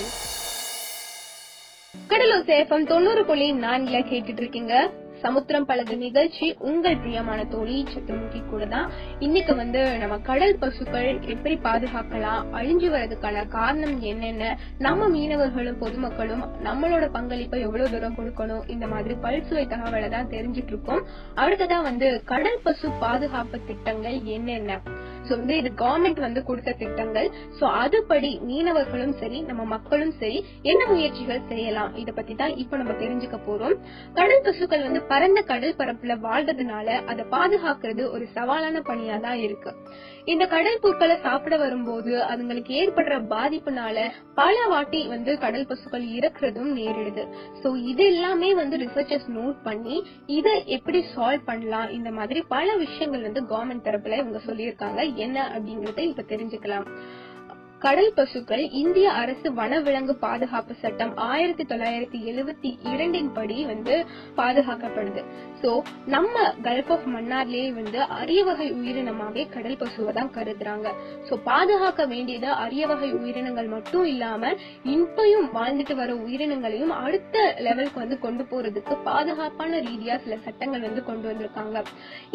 [2.08, 4.90] கடலோசை தொண்ணூறு புள்ளி நான்குல கேட்டுட்டு இருக்கீங்க.
[5.22, 11.54] சமுத்திரம் பழகு நிகழ்ச்சி உங்கள் பிரியமான தோழி சத்துருமுகி கூட தான் இன்னைக்கு வந்து நம்ம கடல் பசுக்கள் எப்படி
[11.56, 19.14] பாதுகாக்கலாம் அழிஞ்சு வர்றதுக்கான காரணம் என்னென்ன நம்ம மீனவர்களும் பொதுமக்களும் நம்மளோட பங்களிப்பை எவ்வளவு தூரம் கொடுக்கணும் இந்த மாதிரி
[19.14, 21.02] பல்சுவை தகவலை தான் தெரிஞ்சுட்டு இருக்கோம்.
[21.34, 24.80] அடுத்ததான் வந்து கடல் பசு பாதுகாப்பு திட்டங்கள் என்னென்ன?
[25.26, 27.28] சோ வந்து இது கவர்மெண்ட் வந்து கொடுத்த திட்டங்கள்.
[27.58, 30.38] சோ அதுபடி மீனவர்களும் சரி நம்ம மக்களும் சரி
[30.70, 31.92] என்ன முயற்சிகள் செய்யலாம்?
[32.02, 33.76] இத பத்தி தான் இப்ப நம்ம தெரிஞ்சுக்க போறோம்.
[34.18, 39.72] கடல் பசுக்கள் வந்து பரந்த கடல் பரப்புல வாழ்றதுனால அதை பாதுகாக்கிறது ஒரு சவாலான பணியா தான் இருக்கு.
[40.32, 43.98] இந்த கடல் புற்களை சாப்பிட வரும்போது அதுங்களுக்கு ஏற்படுற பாதிப்புனால
[44.40, 47.24] பல வாட்டி வந்து கடல் பசுக்கள் இறக்குறதும் நேரிடுது.
[47.62, 49.96] சோ இது எல்லாமே வந்து ரிசர்ச்சர்ஸ் நோட் பண்ணி
[50.38, 51.88] இதை எப்படி சால்வ் பண்ணலாம்?
[51.98, 54.98] இந்த மாதிரி பல விஷயங்கள் வந்து கவர்மெண்ட் தரப்புல இவங்க சொல்லியிருக்காங்க.
[55.14, 56.86] என்ன அப்படிங்கறத இப்ப தெரிஞ்சுக்கலாம்.
[57.84, 63.94] கடல் பசுக்கள் இந்திய அரசு வனவிலங்கு பாதுகாப்பு சட்டம் ஆயிரத்தி தொள்ளாயிரத்தி எழுவத்தி இரண்டின் படி வந்து
[64.36, 65.22] பாதுகாக்கப்படுது.
[65.62, 65.70] சோ
[66.06, 70.88] நம்ம கல்ஃப் ஆஃப் மன்னார்லயே வந்து அரிய வகை உயிரினமாவே கடல் பசுவை தான் கருதுறாங்க.
[71.28, 74.52] சோ பாதுகாக்க வேண்டியது அரிய வகை உயிரினங்கள் மட்டும் இல்லாம
[74.96, 81.26] இப்பயும் வாழ்ந்துட்டு வர உயிரினங்களையும் அடுத்த லெவலுக்கு வந்து கொண்டு போறதுக்கு பாதுகாப்பான ரீதியா சில சட்டங்கள் வந்து கொண்டு
[81.30, 81.84] வந்திருக்காங்க.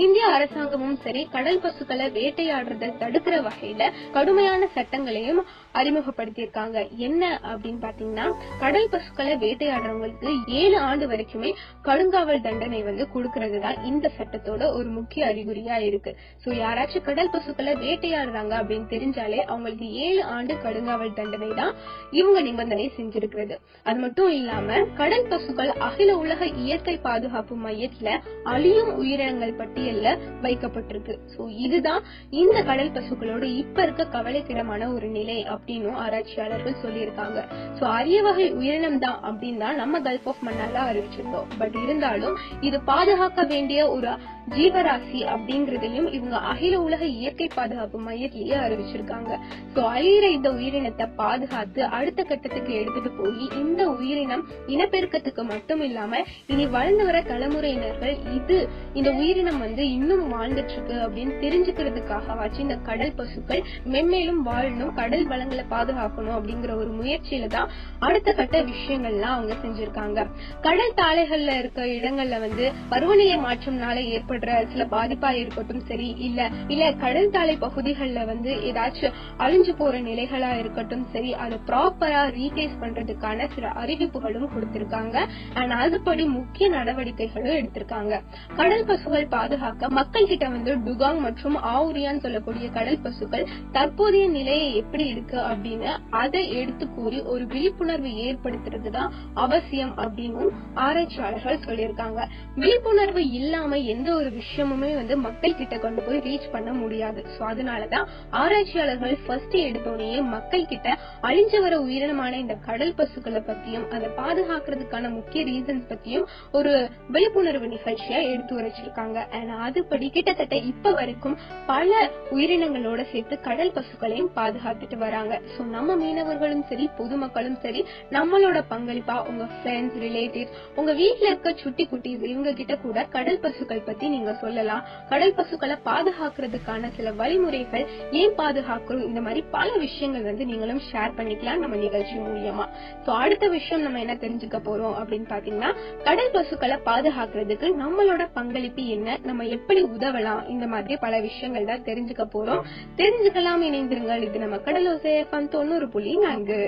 [0.06, 5.46] இந்திய அரசாங்கமும் சரி கடல் பசுக்களை வேட்டையாடுறதை தடுக்கிற வகையில கடுமையான சட்டங்களையும் time
[5.80, 6.78] அறிமுகப்படுத்தியிருக்காங்க.
[7.08, 8.26] என்ன அப்படின்னு பாத்தீங்கன்னா
[8.64, 11.52] கடல் பசுக்களை வேட்டையாடுறவங்களுக்கு ஏழு ஆண்டு வரைக்குமே
[11.88, 16.14] கடுங்காவல் தண்டனை வந்து கொடுக்கறது தான் இந்த சட்டத்தோட ஒரு முக்கிய அறிகுறியா இருக்கு.
[16.44, 21.74] சோ யாராச்சும் கடல் பசுக்களை வேட்டையாடுறாங்க அப்படின்னு தெரிஞ்சாலே அவங்களுக்கு ஏழு ஆண்டு கடுங்காவல் தண்டனை தான்
[22.20, 23.58] இவங்க நிபந்தனை செஞ்சிருக்கிறது.
[23.88, 28.10] அது மட்டும் இல்லாம கடல் பசுக்கள் அகில உலக இயற்கை பாதுகாப்பு மையத்துல
[28.54, 30.08] அழியும் உயிரினங்கள் பட்டியல்ல
[30.46, 31.16] வைக்கப்பட்டிருக்கு.
[31.36, 32.04] சோ இதுதான்
[32.44, 37.40] இந்த கடல் பசுக்களோட இப்ப இருக்க கவலைக்கிடமான ஒரு நிலை அப்படின்னு ஆராய்ச்சியாளர்கள் சொல்லியிருக்காங்க.
[37.78, 41.48] சோ அரிய வகை உயிரினம் தான் அப்படின்னு தான் நம்ம கல்ஃப் ஆஃப் மன்னால அறிவிச்சிருந்தோம்.
[41.58, 44.10] பட் இருந்தாலும் இது பாதுகாக்க வேண்டிய ஒரு
[44.50, 49.32] ஜீவராசி அப்படிங்கறதையும் இவங்க அகில உலக இயற்கை பாதுகாப்பு மையத்திலேயே அறிவிச்சிருக்காங்க.
[49.76, 56.66] சோ அழியிற இந்த உயிரினத்தை பாதுகாத்து அடுத்த கட்டத்துக்கு எடுத்துட்டு போய் இந்த உயிரினம் இனப்பெருக்கத்துக்கு மட்டும் இல்லாம இனி
[56.66, 63.16] வளர்ந்து வர தலைமுறையினர்கள் இது இந்த உயிரினம் வந்து இன்னும் வாழ்ந்துட்டு இருக்கு அப்படின்னு தெரிஞ்சுக்கிறதுக்காக வச்சு இந்த கடல்
[63.16, 70.20] பசுக்கள் மென்மேலும் வாழணும் கடல் வளங்களை பாதுகாக்கணும் அப்படிங்கிற ஒரு முயற்சியில தான் அடுத்த கட்ட விஷயங்கள்லாம் அவங்க செஞ்சிருக்காங்க.
[70.62, 73.98] கடல் தாளைகள்ல இருக்க இடங்கள்ல வந்து பருவநிலை மாற்றம்னால
[74.36, 80.50] ஏற்படுற சில பாதிப்பா இருக்கட்டும் சரி இல்ல இல்ல கடல் தாலை பகுதிகள்ல வந்து ஏதாச்சும் அழிஞ்சு போற நிலைகளா
[80.60, 85.16] இருக்கட்டும் சரி அதை ப்ராப்பரா ரீப்ளேஸ் பண்றதுக்கான சில அறிவிப்புகளும் கொடுத்திருக்காங்க.
[85.54, 88.14] அண்ட் அதுபடி முக்கிய நடவடிக்கைகளும் எடுத்திருக்காங்க.
[88.56, 95.06] கடல் பசுகள் பாதுகாக்க மக்கள் கிட்ட வந்து டுகாங் மற்றும் ஆவுரியான்னு சொல்லக்கூடிய கடல் பசுக்கள் தற்போதைய நிலையை எப்படி
[95.08, 100.44] இருக்கு அப்படின்னு அதை எடுத்து கூறி ஒரு விழிப்புணர்வு ஏற்படுத்துறது தான் அவசியம் அப்படின்னு
[100.74, 102.22] ஆராய்ச்சியாளர்கள் சொல்லியிருக்காங்க.
[102.56, 107.22] விழிப்புணர்வு இல்லாம எந்த ஒரு விஷயமுமே வந்து மக்கள் கிட்ட கொண்டு போய் ரீச் பண்ண முடியாது.
[107.36, 108.06] சோ அதனாலதான்
[108.42, 110.98] ஆராய்ச்சியாளர்கள் ஃபர்ஸ்ட் எடுத்தோடனே மக்கள் கிட்ட
[111.30, 116.74] அழிஞ்சு வர உயிரினமான இந்த கடல் பசுக்களை பத்தியும் அதை பாதுகாக்கிறதுக்கான முக்கிய ரீசன்ஸ் பத்தியும் ஒரு
[117.10, 119.18] விழிப்புணர்வு நிகழ்ச்சியா எடுத்து உரைச்சிருக்காங்க.
[119.38, 121.38] அண்ட் அதுபடி கிட்டத்தட்ட இப்ப வரைக்கும்
[121.72, 125.34] பல உயிரினங்களோட சேர்த்து கடல் பசுக்களையும் பாதுகாத்துட்டு வராங்க.
[125.56, 131.84] சோ நம்ம மீனவர்களும் சரி பொதுமக்களும் சரி நம்மளோட பங்களிப்பா உங்க ஃப்ரெண்ட்ஸ் ரிலேட்டிவ்ஸ் உங்க வீட்டுல இருக்க சுட்டி
[131.92, 134.84] குட்டீஸ் இவங்க கிட்ட கூட கடல் பசுக்கள் பத்தி நீங்க சொல்லலாம்.
[135.10, 141.64] கடல் பசுக்களை பாதுகாக்கிறதுக்கான சில வழிமுறைகள் ஏன் பாதுகாக்கிறோம் இந்த மாதிரி பல விஷயங்கள் வந்து நீங்களும் ஷேர் பண்ணிக்கலாம்
[141.64, 142.68] நம்ம நிகழ்ச்சி மூலியமா.
[143.06, 145.72] சோ அடுத்த விஷயம் நம்ம என்ன தெரிஞ்சுக்க போறோம் அப்படின்னு பாத்தீங்கன்னா
[146.04, 149.18] கடல் பசுக்களை பாதுகாக்கிறதுக்கு நம்மளோட பங்களிப்பு என்ன?
[149.24, 150.44] நம்ம எப்படி உதவலாம்?
[150.50, 152.64] இந்த மாதிரி பல விஷயங்கள் தான் தெரிஞ்சுக்க போறோம்.
[152.98, 154.26] தெரிஞ்சுக்கலாம் இணைந்திருங்கள்.
[154.28, 156.62] இது நம்ம கடலோசை தொண்ணூறு புள்ளி நான்கு.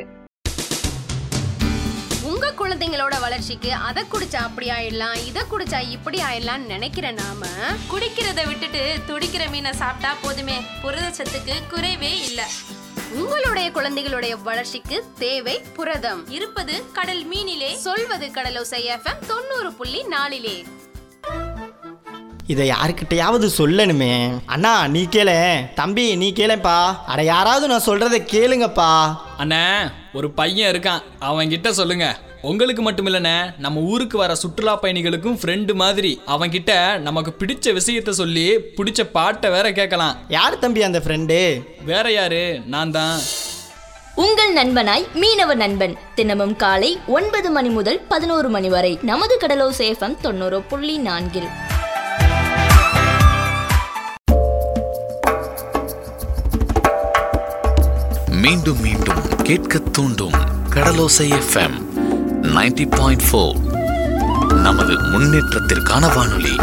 [2.28, 7.46] உங்க குழந்தைங்களோட வளர்ச்சிக்கு அதை குடிச்சா அப்படி ஆயிடலாம் இதை குடிச்சா இப்படி ஆயிடலாம் நினைக்கிற நாம
[7.92, 12.48] குடிக்கிறத விட்டுட்டு துடிக்கிற மீனை சாப்பிட்டா போதுமே புரதச்சத்துக்கு குறைவே இல்ல.
[13.14, 16.30] உங்களுடைய குழந்தைகளுடைய வளர்ச்சிக்கு தேவை புரதம்.
[16.30, 20.66] இருப்பது கடல் மீனிலே சொல்வது கடலோசை எஃப்எம் தொண்ணூறு புள்ளி நாலிலே.
[22.48, 24.38] இதை யாருக்கிட்டையாவது சொல்லணுமே.
[24.46, 25.32] அண்ணா நீ கேள.
[25.76, 26.98] தம்பி நீ கேளப்பா.
[27.06, 29.18] அட யாராவது நான் சொல்றதை கேளுங்கப்பா.
[29.40, 31.02] அண்ணே ஒரு பையன் இருக்கான்.
[31.22, 32.18] அவன்கிட்ட சொல்லுங்க.
[32.42, 36.22] உங்களுக்கு மட்டும் இல்லைண்ணே நம்ம ஊருக்கு வர சுற்றுலா பயணிகளுக்கும் ஃப்ரெண்டு மாதிரி.
[36.28, 40.18] அவன்கிட்ட நமக்கு பிடிச்ச விஷயத்த சொல்லி பிடிச்ச பாட்டை வேற கேட்கலாம்.
[40.28, 42.62] யார் தம்பி அந்த ஃப்ரெண்டு வேற யாரு?
[42.66, 43.20] நான் தான்.
[44.16, 45.98] உங்கள் நண்பனாய் மீனவ நண்பன்.
[46.16, 51.48] தினமும் காலை ஒன்பது மணி முதல் பதினோரு மணி வரை நமது கடலோ சேஃபம் தொண்ணூறு புள்ளி நான்கில்.
[58.48, 60.36] மீண்டும் மீண்டும் கேட்க தூண்டும்
[60.70, 61.78] Kadalosai FM
[62.56, 63.58] ninety point four
[64.62, 66.56] நமது முன்னேற்றத்திற்கான வானொலி.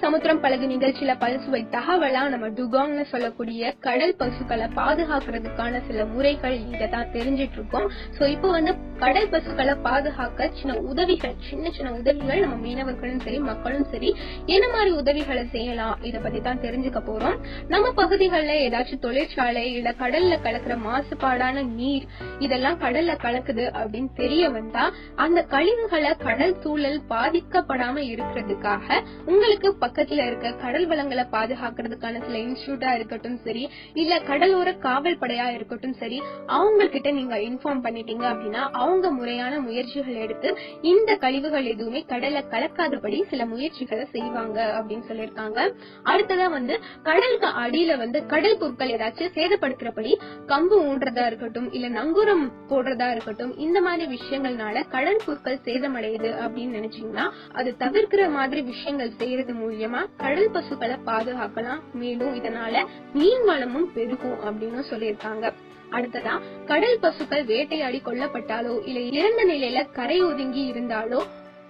[0.00, 7.52] சமுத்திரம் பழகு நிகழ்ச்சியில பல்சுவை தகவலா நம்ம டுகாங்னு சொல்லக்கூடிய கடல் பசுக்களை பாதுகாக்கிறதுக்கான சில முறைகள் இதான் தெரிஞ்சிட்டு
[7.52, 7.90] இருக்கோம்.
[8.18, 13.84] சோ இப்போ வந்து கடல் பசுக்களை பாதுகாக்க சின்ன உதவிகள் சின்ன சின்ன உதவிகள் நம்ம மீனவர்களும் சரி மக்களும்
[13.84, 14.08] சரி
[14.46, 15.96] என்ன மாதிரி உதவிகளை செய்யலாம்?
[16.00, 17.36] இத பத்தி தான் தெரிஞ்சுக்க போறோம்.
[17.68, 22.06] நம்ம பகுதிகளில் ஏதாச்சும் தொழிற்சாலை இல்ல கடல்ல கலக்கிற மாசுபாடான நீர்
[22.38, 24.84] இதெல்லாம் கடல்ல கலக்குது அப்படின்னு தெரிய வந்தா
[25.16, 28.84] அந்த கழிவுகளை கடல் சூழல் பாதிக்கப்படாம இருக்கிறதுக்காக
[29.26, 35.98] உங்களுக்கு பக்கத்துல இருக்க கடல் வளங்களை பாதுகாக்கிறதுக்கான சில இன்ஸ்டியூட்டா இருக்கட்டும் சரி இல்ல கடலோர காவல் படையா இருக்கட்டும்
[35.98, 36.20] சரி
[36.56, 40.48] அவங்க கிட்ட நீங்க இன்ஃபார்ம் பண்ணிட்டீங்க அப்படின்னா அவங்க முறையான முயற்சிகள் எடுத்து
[40.92, 45.58] இந்த கழிவுகள் எதுவுமே கடலை கலக்காதபடி சில முயற்சிகளை செய்வாங்க அப்படின்னு சொல்லியிருக்காங்க.
[46.04, 50.12] அடுத்ததா வந்து கடலுக்கு அடியில வந்து கடல் பொருட்கள் ஏதாச்சும் சேதப்படுத்துறபடி
[50.46, 57.26] கம்பு ஊன்றதா இருக்கட்டும் இல்ல நங்கூரம் போடுறதா இருக்கட்டும் இந்த மாதிரி விஷயங்கள்னால கடல் பொருட்கள் சேதமடையுது அப்படின்னு நினைச்சீங்கன்னா
[57.52, 61.82] அது தவிர்க்கிற மாதிரி விஷயங்கள் செய்யறது மூலியமா கடல் பசுக்களை பாதுகாக்கலாம்.
[61.92, 65.46] மேலும் இதனால மீன் வளமும் பெருகும் அப்படின்னு சொல்லியிருக்காங்க.
[65.92, 66.34] அடுத்ததா
[66.66, 71.20] கடல் பசுக்கள் வேட்டையாடி கொல்லப்பட்டாலோ இல்ல இறந்த நிலையில கரை ஒதுங்கி இருந்தாலோ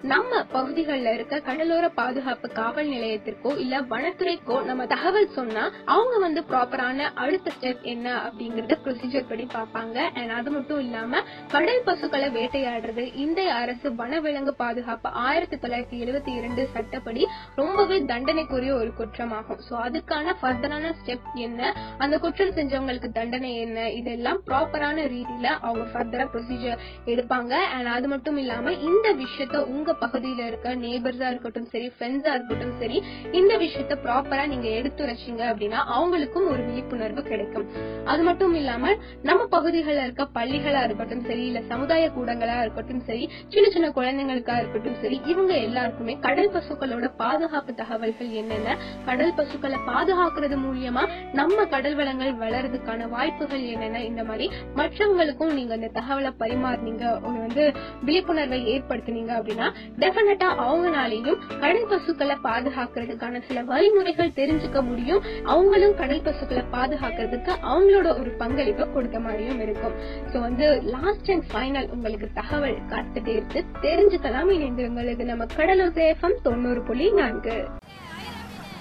[0.02, 7.08] நம்ம பகுதிகளில் இருக்க கடலோர பாதுகாப்பு காவல் நிலையத்திற்கோ இல்ல வனத்துறைக்கோ நம்ம தகவல் சொன்னா அவங்க வந்து ப்ராப்பரான
[7.14, 9.96] அடுத்த ஸ்டெப் என்ன அப்படிங்கறத ப்ரொசீஜர் படி பார்ப்பாங்க.
[10.14, 16.68] அண்ட் அது மட்டும் இல்லாம கடல் பசுக்களை வேட்டையாடுறது இந்திய அரசு வனவிலங்கு பாதுகாப்பு ஆயிரத்தி தொள்ளாயிரத்தி எழுபத்தி இரண்டு
[16.72, 19.60] சட்டப்படி ரொம்பவே தண்டனைக்குரிய ஒரு குற்றமாகும்.
[19.70, 21.74] சோ அதுக்கான ஃபர்தரான ஸ்டெப் என்ன?
[21.98, 23.90] அந்த குற்றம் செஞ்சவங்களுக்கு தண்டனை என்ன?
[23.90, 27.52] இதெல்லாம் ப்ராப்பரான ரீதியில அவங்க ஃபர்தரா ப்ரொசீஜர் எடுப்பாங்க.
[27.52, 32.98] அண்ட் அது மட்டும் இல்லாம இந்த விஷயத்த உங்க பகுதியில இருக்க நேபர்ஸா இருக்கட்டும் சரி ஃப்ரெண்ட்ஸா இருக்கட்டும் சரி
[33.32, 37.66] இந்த விஷயத்த ப்ராப்பரா நீங்க எடுத்துரைச்சீங்க அப்படின்னா அவங்களுக்கும் ஒரு விழிப்புணர்வு கிடைக்கும்.
[38.04, 43.70] அது மட்டும் இல்லாம நம்ம பகுதிகளில் இருக்க பள்ளிகளா இருக்கட்டும் சரி இல்ல சமுதாய கூடங்களா இருக்கட்டும் சரி சின்ன
[43.70, 48.76] சின்ன குழந்தைங்களுக்கா இருக்கட்டும் சரி இவங்க எல்லாருக்குமே கடல் பசுக்களோட பாதுகாப்பு தகவல்கள் என்னென்ன?
[49.04, 54.04] கடல் பசுக்களை பாதுகாக்கிறது மூலியமா நம்ம கடல் வளங்கள் வளர்றதுக்கான வாய்ப்புகள் என்னென்ன?
[54.04, 54.46] இந்த மாதிரி
[54.76, 57.64] மற்றவங்களுக்கும் நீங்க இந்த தகவலை பரிமாறினீங்க வந்து
[58.04, 59.68] விழிப்புணர்வை ஏற்படுத்தினீங்க அப்படின்னா
[59.98, 65.22] டெஃபினட்டா அவங்களாலையும் கடல் பசுக்களை பாதுகாக்கிறதுக்கான சில வழிமுறைகள் தெரிஞ்சுக்க முடியும்.
[65.44, 69.96] அவங்களும் கடல் பசுக்களை பாதுகாக்கிறதுக்கு அவங்களோட ஒரு பங்களிப்பை கொடுத்த மாதிரியும் இருக்கும்.
[70.32, 73.64] சோ வந்து லாஸ்ட் அண்ட் ஃபைனல் உங்களுக்கு தகவல் காத்துட்டே இருக்கு.
[73.82, 74.52] தெரிஞ்சுக்கலாம்.
[74.56, 75.10] இணைந்திருங்கள்.
[75.14, 77.56] இது நம்ம கடலூர் சேஃபம் தொண்ணூறு புள்ளி நான்கு.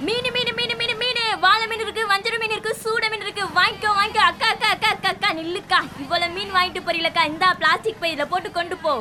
[0.06, 1.22] மீன் மீன் மீன் மீன் மீன்.
[1.46, 3.44] வாழை மீன் இருக்கு வஞ்சர மீன் இருக்கு சூட மீன் இருக்கு.
[3.60, 4.26] வாங்கிக்கோ வாங்கிக்கோ.
[4.32, 5.80] அக்கா அக்கா அக்கா அக்கா அக்கா நில்லுக்கா.
[6.04, 7.24] இவ்வளவு மீன் வாங்கிட்டு போறீங்களக்கா.
[7.34, 8.94] இந்தா பிளாஸ்டிக் பை போட்டு கொண்டு போ.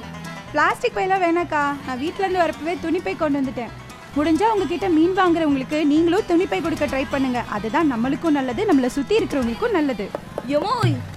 [0.52, 1.62] பிளாஸ்டிக் பையெல்லாம் வேணாக்கா.
[1.86, 3.72] நான் வீட்டிலேருந்து வரப்பவே துணிப்பை கொண்டு வந்துட்டேன்.
[4.16, 7.40] முடிஞ்சால் உங்ககிட்ட மீன் வாங்குறவங்களுக்கு நீங்களும் துணிப்பை கொடுக்க ட்ரை பண்ணுங்க.
[7.56, 10.06] அதுதான் நம்மளுக்கும் நல்லது நம்மளை சுற்றி இருக்கிறவங்களுக்கும் நல்லது.
[10.52, 10.74] யமோ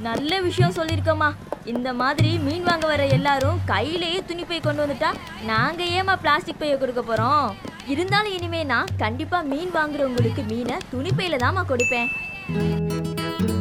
[0.08, 1.30] நல்ல விஷயம் சொல்லியிருக்கோமா
[1.74, 5.10] இந்த மாதிரி மீன் வாங்க வர எல்லாரும் கையிலேயே துணிப்பை கொண்டு வந்துட்டா
[5.52, 7.50] நாங்கள் ஏமா பிளாஸ்டிக் பையை கொடுக்க போகிறோம்
[7.94, 12.10] இருந்தாலும் இனிமே நான் கண்டிப்பாக மீன் வாங்குறவங்களுக்கு மீனை துணிப்பையில் தாம்மா கொடுப்பேன்.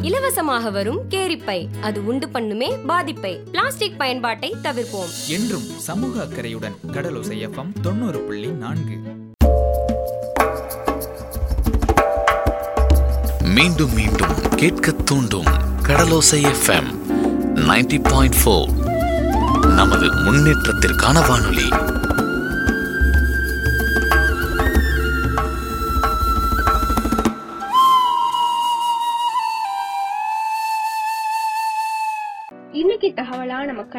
[0.01, 1.67] இலவசமாக வரும் கேரிப்பை.
[1.81, 3.35] அது உண்டு பண்ணுமே பாதிப்பை.
[3.51, 5.27] பிளாஸ்டிக் பயன்பாட்டை தவிர்ப்போம்.
[5.27, 8.97] என்றும் சமூக அக்கறையுடன் கடலோசை எஃப்எம் தொண்ணூறு புள்ளி நான்கு.
[13.43, 15.45] மீண்டும் மீண்டும் கேட்க தூண்டும்
[15.83, 16.95] கடலோசை எஃப்எம்
[17.55, 18.67] 90.4 பாயிண்ட் ஃபோர்.
[19.67, 21.69] நமது முன்னேற்றத்திற்கான வானொலி.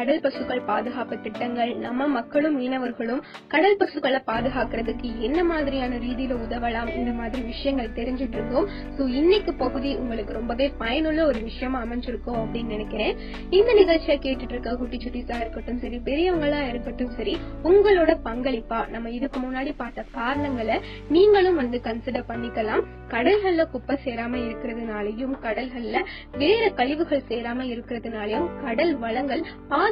[0.01, 3.19] கடல் பசுக்கள் பாதுகாப்பு திட்டங்கள் நம்ம மக்களும் மீனவர்களும்
[3.53, 8.67] கடல் பசுக்களை பாதுகாக்கிறதுக்கு என்ன மாதிரியான ரீதியில உதவலாம் இந்த மாதிரி விஷயங்கள் தெரிஞ்சுட்டு இருக்கோம்.
[8.97, 13.13] சோ இன்னைக்கு பகுதி உங்களுக்கு ரொம்பவே பயனுள்ள ஒரு விஷயமா அமைஞ்சிருக்கும் அப்படின்னு நினைக்கிறேன்.
[13.49, 19.39] இந்த நிகழ்ச்சியை கேட்டுட்டு இருக்க குட்டி சுட்டிஸா இருக்கட்டும் சரி பெரியவங்களா இருக்கட்டும் சரி உங்களோட பங்களிப்பா நம்ம இதுக்கு
[19.45, 20.79] முன்னாடி பார்த்த காரணங்களை
[21.17, 22.83] நீங்களும் வந்து கன்சிடர் பண்ணிக்கலாம்.
[23.13, 25.97] கடல்கள்ல குப்பை சேராம இருக்கிறதுனாலயும் கடல்கள்ல
[26.43, 29.41] வேற கழிவுகள் சேராம இருக்கிறதுனாலயும் கடல் வளங்கள்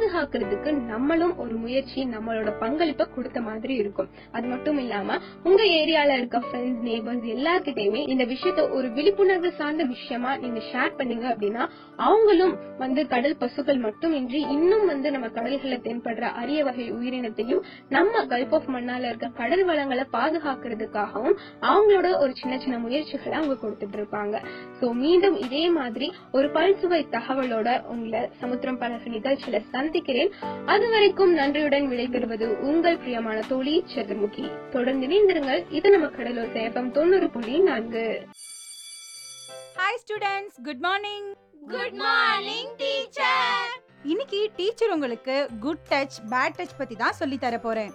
[0.00, 4.08] பாதுகாக்கிறதுக்கு நம்மளும் ஒரு முயற்சி நம்மளோட பங்களிப்பை கொடுத்த மாதிரி இருக்கும்.
[4.32, 10.30] அது மட்டும் இல்லாம உங்க ஏரியால இருக்க ஃப்ரெண்ட்ஸ் நேபர்ஸ் எல்லார்கிட்டயுமே இந்த விஷயத்த ஒரு விழிப்புணர்வு சார்ந்த விஷயமா
[10.36, 11.64] நீங்க ஷேர் பண்ணீங்க அப்படின்னா
[12.06, 17.62] அவங்களும் வந்து கடல் பசுக்கள் மட்டுமின்றி இன்னும் வந்து நம்ம கடல்களை தென்படுற அரிய வகை உயிரினத்தையும்
[17.96, 21.36] நம்ம கல்ஃப் ஆஃப் மண்ணால இருக்க கடல் வளங்களை பாதுகாக்கிறதுக்காகவும்
[21.72, 24.36] அவங்களோட ஒரு சின்ன சின்ன முயற்சிகளை அவங்க கொடுத்துட்டு இருப்பாங்க.
[24.80, 30.32] சோ மீண்டும் இதே மாதிரி ஒரு பல்சுவை தகவலோட உங்களை சமுத்திரம் பழக நிகழ்ச்சியில சந்தி சந்திக்கிறேன்
[30.72, 34.44] அது வரைக்கும் நன்றியுடன் விடைபெறுவது உங்கள் பிரியமான தோழி சதுர்முகி.
[34.70, 35.62] தொடர்ந்து இணைந்திருங்கள்.
[35.68, 38.04] இது நம்ம கடலூர் சேஃபம் தொண்ணூறு புள்ளி நான்கு.
[39.78, 41.26] Hi students good morning
[41.72, 43.72] good morning teacher
[44.04, 47.92] இன்னைக்கு டீச்சர் உங்களுக்கு குட் டச் பேட் டச் பத்தி தான் சொல்லி தர போறேன்.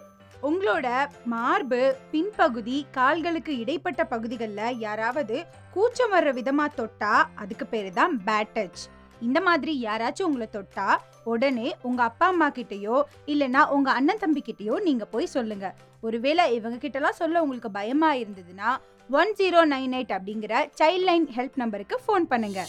[0.50, 0.88] உங்களோட
[1.26, 1.82] மார்பு
[2.12, 5.38] பின்பகுதி கால்களுக்கு இடைப்பட்ட பகுதிகளில் யாராவது
[5.74, 8.84] கூச்சம் வர்ற விதமா தொட்டா அதுக்கு பேரு தான் பேட் டச்
[9.22, 14.82] இந்த மாதிரி யாராச்சும் உங்களை தொட்டா உடனே உங்க அப்பா அம்மா கிட்டயோ இல்லனா உங்க அண்ணன் தம்பி கிட்டயோ
[14.82, 15.76] நீங்க போய் சொல்லுங்க.
[16.02, 18.78] ஒருவேளை இவங்க கிட்டலாம் சொல்ல உங்களுக்கு பயமா இருந்ததுன்னா
[19.10, 22.68] ஒன் ஜீரோ நைன் எயிட் அப்படிங்கிற சைல்ட் லைன் ஹெல்ப் நம்பருக்கு ஃபோன் பண்ணுங்க.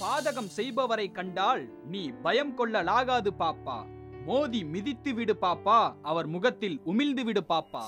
[0.00, 3.84] பாதகம் செய்பவரை கண்டால் நீ பயம் கொள்ளலாகாது பாப்பா.
[4.26, 5.92] மோதி மிதித்து விடு பாப்பா.
[6.02, 7.82] அவர் முகத்தில் உமிழ்ந்து விடு பாப்பா.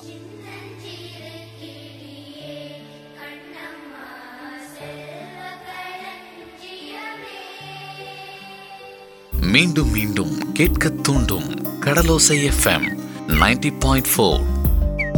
[9.45, 11.49] மீண்டும் மீண்டும் கேட்க தூண்டும்
[11.81, 12.87] Kadalosai FM
[13.27, 14.41] ninety point four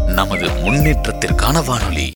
[0.07, 2.15] நமது முன்னேற்றத்திற்கான வானொலி.